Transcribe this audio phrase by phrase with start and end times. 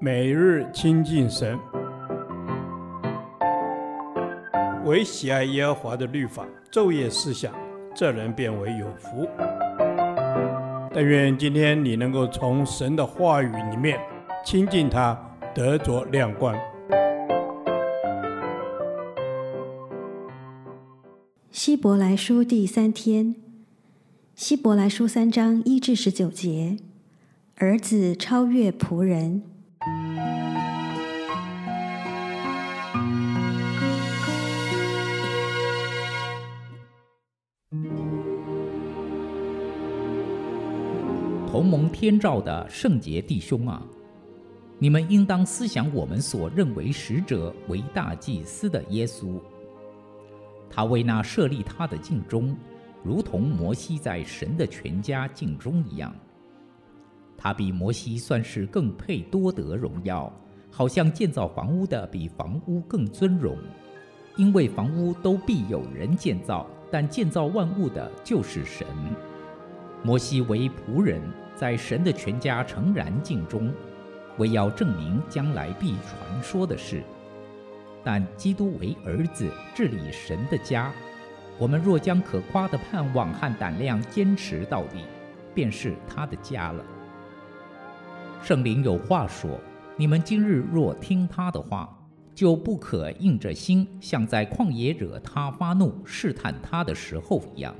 [0.00, 1.58] 每日亲近神，
[4.84, 7.54] 唯喜爱耶和华的律法，昼夜思想，
[7.94, 9.26] 这人便为有福。
[10.92, 13.98] 但愿今天你能够从神的话语里面
[14.44, 15.18] 亲近他，
[15.54, 16.54] 得着亮光。
[21.50, 23.36] 希伯来书第三天，
[24.34, 26.76] 希伯来书三章一至十九节，
[27.56, 29.42] 儿子超越仆人。
[41.46, 43.80] 同盟天照的圣洁弟兄啊，
[44.78, 49.40] 你们应当思想我们所认为使者为大祭司的耶稣。
[50.68, 52.56] 他为那设立他的敬忠，
[53.04, 56.12] 如同摩西在神的全家敬忠一样。
[57.36, 60.32] 他比摩西算是更配多得荣耀，
[60.70, 63.56] 好像建造房屋的比房屋更尊荣，
[64.36, 68.86] 因为房屋都必有人建造，但建造万物的就是神。
[70.04, 71.20] 摩西为仆人，
[71.56, 73.74] 在神的全家诚然尽忠，
[74.38, 77.02] 为要证明将来必传说的事。
[78.04, 80.92] 但基督为儿子治理神的家，
[81.58, 85.04] 我们若将可夸的盼望和胆量坚持到底，
[85.52, 86.84] 便是他的家了。
[88.40, 89.58] 圣灵有话说：
[89.96, 91.92] 你们今日若听他的话，
[92.34, 97.74] 就不可硬着心，像在旷野惹他发怒、试探他的时候一样。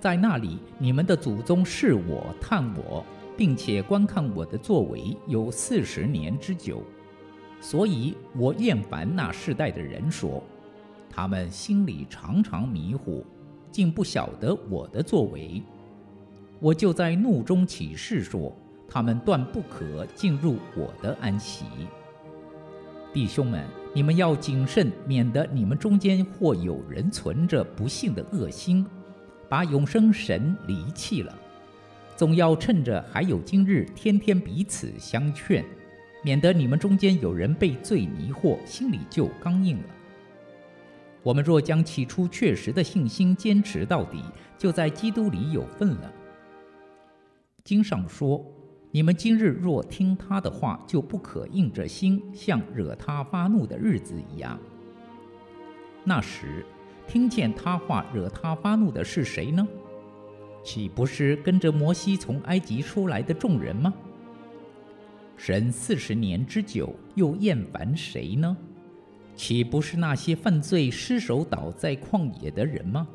[0.00, 3.04] 在那里，你们的祖宗试我、探我，
[3.36, 6.82] 并且观看我的作为，有四十年之久。
[7.60, 10.42] 所以我厌烦那世代的人说，
[11.08, 13.24] 他们心里常常迷糊，
[13.70, 15.62] 竟不晓得我的作为。
[16.58, 18.52] 我就在怒中起誓说，
[18.88, 21.66] 他们断不可进入我的安息。
[23.12, 28.86] 弟兄们，你们要谨慎，免得你们中间或有人存着不信的恶心，
[29.48, 31.38] 把永生神离弃了。
[32.16, 35.64] 总要趁着还有今日，天天彼此相劝。
[36.24, 39.84] 免得你们中间有人被罪迷惑，心里就刚硬了。
[41.22, 44.22] 我们若将起初确实的信心坚持到底，
[44.56, 46.12] 就在基督里有份了。
[47.64, 48.44] 经上说
[48.94, 54.58] ：“你们今日若听他的话，就不可硬着心，像惹他发怒的日子一样。”
[56.04, 56.62] 那时，
[57.08, 59.66] 听见他话惹他发怒的是谁呢？
[60.62, 63.94] 岂不是跟着摩西从埃及出来的众人吗？
[65.38, 68.54] 神四十年之久，又厌烦谁呢？
[69.34, 73.08] 岂不是那些犯罪、失手倒在旷野的人吗？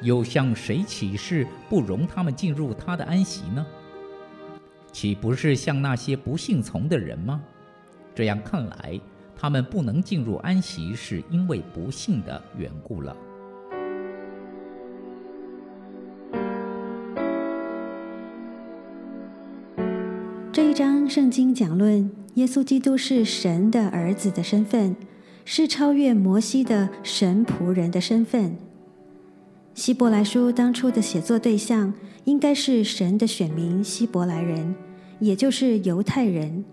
[0.00, 3.66] 又向谁起誓不容他们进入他的安息呢？
[4.96, 7.42] 岂不是像那些不信从的人吗？
[8.14, 8.98] 这样看来，
[9.36, 13.14] 他们不能进入安息，是因为不信的缘故了。
[20.50, 24.96] 这一章圣经讲论耶稣基督是神的儿子的身份，
[25.44, 28.56] 是超越摩西的神仆人的身份。
[29.76, 31.92] 希伯来书当初的写作对象
[32.24, 34.74] 应该是神的选民希伯来人，
[35.20, 36.64] 也就是犹太人。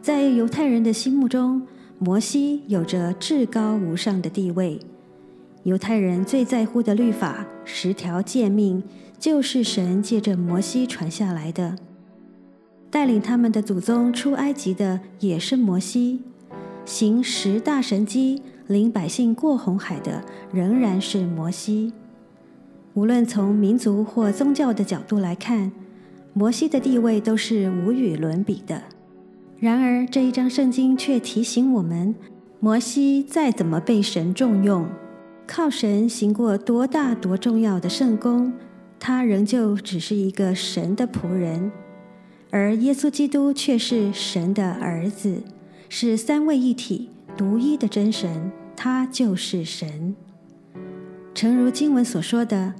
[0.00, 1.60] 在犹太人的心目中，
[1.98, 4.78] 摩西有着至高无上的地位。
[5.64, 8.80] 犹太人最在乎的律法十条诫命，
[9.18, 11.76] 就是神借着摩西传下来的。
[12.88, 16.20] 带领他们的祖宗出埃及的也是摩西，
[16.84, 20.22] 行十大神迹、领百姓过红海的
[20.52, 21.92] 仍然是摩西。
[22.94, 25.72] 无论从民族或宗教的角度来看，
[26.34, 28.82] 摩西的地位都是无与伦比的。
[29.58, 32.14] 然而这一章圣经却提醒我们，
[32.60, 34.86] 摩西再怎么被神重用，
[35.46, 38.52] 靠神行过多大多重要的圣功，
[39.00, 41.72] 他仍旧只是一个神的仆人。
[42.50, 45.42] 而耶稣基督却是神的儿子，
[45.88, 50.14] 是三位一体、独一的真神，他就是神。
[51.42, 52.72] 诚如经文所说的，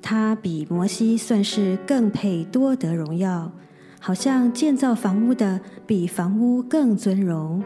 [0.00, 3.52] 他比摩西算是更配多得荣耀，
[4.00, 7.62] 好像建造房屋的比房屋更尊荣。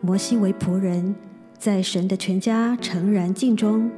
[0.00, 1.14] 摩西为仆人，
[1.58, 3.90] 在神的全家诚然尽忠，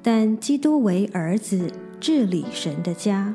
[0.00, 1.68] 但基督为儿子，
[1.98, 3.34] 治理神的家。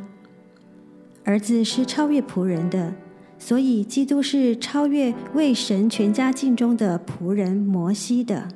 [1.25, 2.93] 儿子是超越仆人的，
[3.37, 8.47] 所以基督是超越为神全家尽忠的仆人摩西的。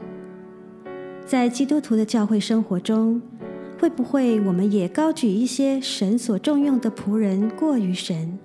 [1.27, 3.21] 在基督徒的教会生活中，
[3.77, 8.39] 会不会我们也高举一些神所重用的仆人过于神？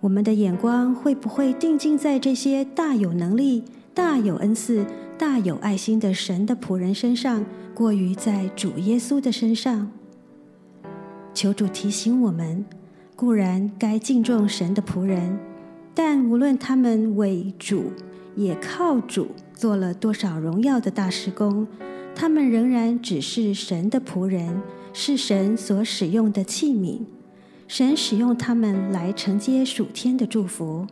[0.00, 3.62] 我们的眼光会不会定睛在这些大有能力、
[3.92, 4.86] 大有恩赐、
[5.18, 7.44] 大有爱心的神的仆人身上，
[7.74, 9.90] 过于在主耶稣的身上？
[11.34, 12.64] 求主提醒我们：
[13.14, 15.38] 固然该敬重神的仆人，
[15.92, 17.92] 但无论他们为主，
[18.34, 21.66] 也靠主做了多少荣耀的大事工，
[22.14, 24.60] 他们仍然只是神的仆人，
[24.92, 27.00] 是神所使用的器皿。
[27.66, 30.86] 神使用他们来承接属天的祝福，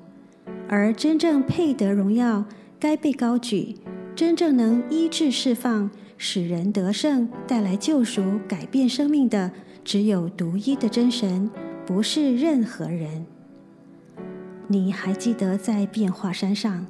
[0.67, 2.47] 而真正配得荣耀、
[2.81, 3.77] 该被高举、
[4.17, 9.53] 真正能医治释放、使人得胜、带来救赎、改变生命的，
[9.85, 11.49] 只有独一的真神，
[11.87, 13.27] 不是任何人。
[14.67, 16.87] 你还记得在变化山上，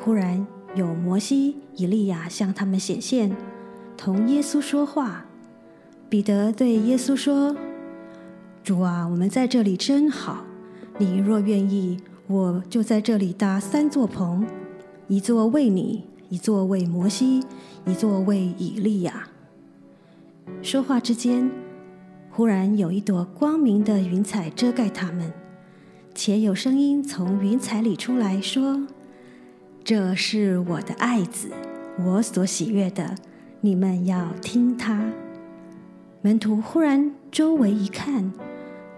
[0.00, 3.34] 忽然有摩西、以利亚向他们显现，
[3.96, 5.24] 同耶稣说话。
[6.08, 7.54] 彼得对耶稣说。
[8.62, 10.44] 主啊，我们在这里真好。
[10.98, 14.46] 你若愿意，我就在这里搭三座棚，
[15.06, 17.44] 一座为你，一座为摩西，
[17.84, 19.28] 一座为以利亚。
[20.62, 21.50] 说话之间，
[22.30, 25.32] 忽然有一朵光明的云彩遮盖他们，
[26.14, 28.86] 且有声音从云彩里出来说
[29.84, 31.50] ：“这是我的爱子，
[32.02, 33.14] 我所喜悦的，
[33.60, 35.04] 你们要听他。”
[36.22, 38.32] 门徒忽然周围一看。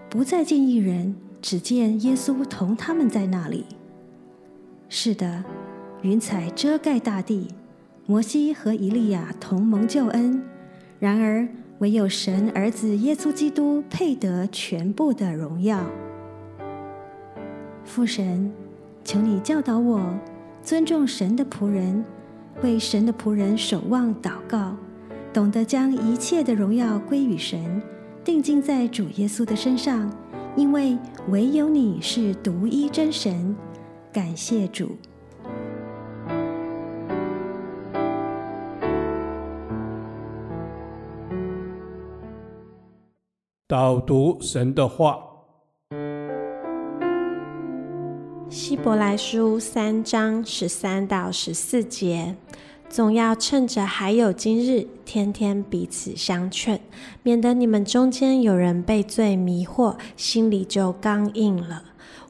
[0.09, 3.65] 不再见一人，只见耶稣同他们在那里。
[4.87, 5.43] 是的，
[6.01, 7.49] 云彩遮盖大地，
[8.05, 10.41] 摩西和以利亚同蒙救恩。
[10.97, 11.45] 然而，
[11.79, 15.85] 唯有神儿子耶稣基督配得全部的荣耀。
[17.83, 18.49] 父神，
[19.03, 20.01] 求你教导我
[20.67, 22.03] 尊重神的仆人，
[22.61, 24.75] 为神的仆人守望祷告，
[25.31, 27.81] 懂得将一切的荣耀归于神。
[28.21, 30.11] 定睛在主耶稣的身上，
[30.57, 30.97] 因为
[31.29, 33.55] 唯有你是独一真神。
[34.11, 34.97] 感谢主。
[43.69, 45.17] 导读神的话，
[48.49, 52.35] 希伯来书三章十三到十四节。
[52.89, 56.79] 总要趁着还有今日，天天彼此相劝，
[57.23, 61.83] 免得你们中间有人被罪迷惑，心里就刚硬了。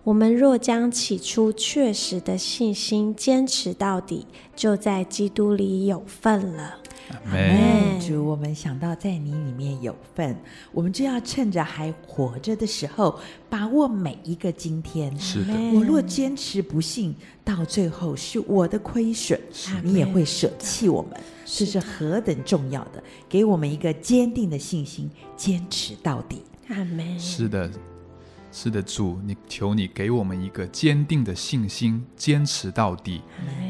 [0.06, 4.26] 我们若将起初确实的信心坚持到底，
[4.56, 6.80] 就在基督里有份了。
[7.10, 8.00] 阿门。
[8.00, 10.36] 主，我们想到在你里面有份，
[10.72, 13.20] 我们就要趁着还活着的时候，
[13.50, 15.18] 把握每一个今天。
[15.20, 19.40] 是的，我若坚持不信，到最后是我的亏损，
[19.84, 21.12] 你也会舍弃我们。
[21.46, 26.42] 这是何等重要的，给我们一个坚定的信心，坚持到底。
[26.70, 27.20] 阿门。
[27.20, 27.72] 是的，
[28.52, 33.22] 是的，主，你求你给我们一个坚定的信心，坚持到底。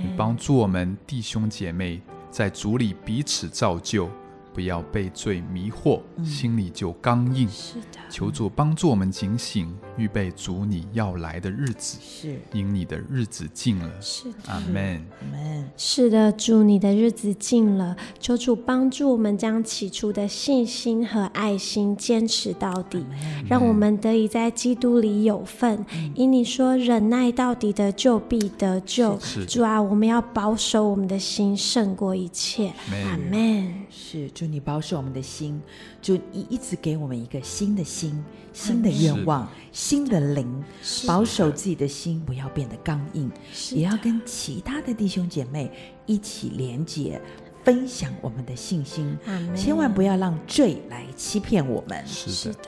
[0.04, 2.02] 你帮助我们弟兄姐妹。
[2.30, 4.10] 在主里彼此造就，
[4.54, 7.48] 不要被罪迷惑，嗯、心里就刚硬。
[7.48, 11.98] 是的，求主帮助我们警醒，预备主你要来的日子。
[12.02, 13.92] 是，因你的日子近了。
[14.00, 15.04] 是的，阿门。
[15.22, 15.70] 阿门。
[15.76, 23.06] 是的，主你的日子近了，求主帮助我们将起初的信心和爱心坚持到底，
[23.50, 25.86] 让我们得以在基督里有份。
[26.16, 29.18] 因你说忍耐到底的，就必得救。
[29.48, 32.72] 主啊，我们要保守我们的心胜过一切。
[32.92, 33.74] 阿门。
[33.90, 35.60] 是，主你保守我们的心，
[36.02, 38.24] 主你一直给我们一个新的心、
[38.54, 39.48] 新的愿望、
[39.88, 40.62] 新的灵，
[41.08, 43.32] 保守自己的心，不要变得刚硬，
[43.72, 45.72] 也要跟其他的弟兄姐妹
[46.06, 47.22] 一起连结，
[47.64, 49.18] 分享我们的信心，
[49.56, 52.06] 千万不要让罪来欺骗我们。
[52.06, 52.60] 是的，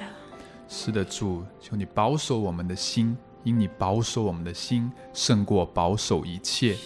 [0.70, 3.18] 是的，主，求你保守我们的心。
[3.44, 6.78] 因你保守我们的心，胜过保守一切。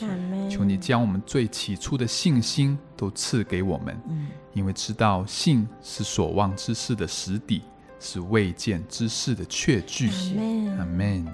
[0.50, 7.62] 求你将我们最起初的信心都赐给我们，嗯、因为知道信是所望之事的实底。
[8.00, 10.10] 是未见之事的确据。
[10.78, 11.26] 阿门，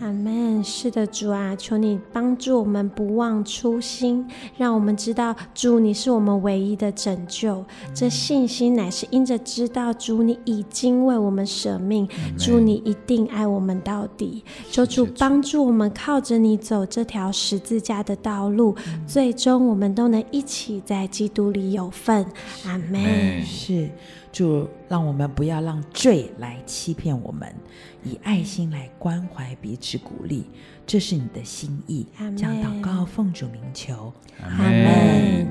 [0.00, 7.64] 阿门，是的，主啊，求你帮助我们不忘初心，让我们知道主你是我们唯一的拯救。
[7.94, 14.42] 这信心乃是因着知道主你已经为我们舍命，主你一定爱我们到底。
[14.70, 18.74] 求主帮助我们靠着你走这条十字架的道路，
[19.06, 22.26] 最终我们都能一起在基督里有份。
[22.64, 23.44] 阿门。
[23.44, 23.90] 是。
[24.32, 27.54] 主，让我们不要让罪来欺骗我们，
[28.02, 30.46] 以爱心来关怀彼此，鼓励，
[30.86, 32.06] 这是你的心意。
[32.36, 35.46] 将祷告奉主名求，阿门。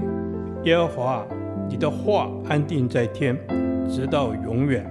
[0.64, 1.28] 耶和华，
[1.70, 3.38] 你的话安定在天，
[3.90, 4.86] 直到永远。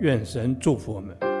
[0.00, 1.33] 愿神祝福我们。